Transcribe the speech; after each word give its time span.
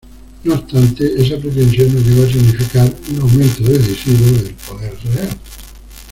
No 0.45 0.55
obstante, 0.55 1.03
esa 1.21 1.37
pretensión 1.37 1.93
no 1.93 1.99
llegó 2.01 2.23
a 2.23 2.27
significar 2.33 2.91
un 3.11 3.21
aumento 3.21 3.61
decisivo 3.65 4.31
del 4.31 4.55
poder 4.55 4.95
real. 5.13 5.29